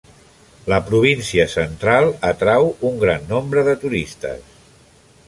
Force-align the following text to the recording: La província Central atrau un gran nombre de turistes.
La 0.71 0.79
província 0.85 1.45
Central 1.55 2.09
atrau 2.31 2.71
un 2.91 2.97
gran 3.05 3.29
nombre 3.35 3.65
de 3.69 3.77
turistes. 3.85 4.49